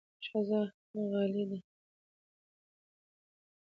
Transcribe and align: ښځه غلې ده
ښځه 0.27 0.61
غلې 1.11 1.43
ده 1.49 1.57